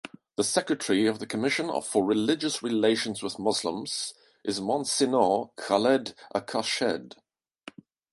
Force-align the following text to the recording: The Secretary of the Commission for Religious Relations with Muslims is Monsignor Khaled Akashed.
The 0.35 0.43
Secretary 0.43 1.05
of 1.05 1.19
the 1.19 1.27
Commission 1.27 1.69
for 1.83 2.03
Religious 2.03 2.63
Relations 2.63 3.21
with 3.21 3.37
Muslims 3.37 4.15
is 4.43 4.59
Monsignor 4.59 5.49
Khaled 5.57 6.15
Akashed. 6.33 7.17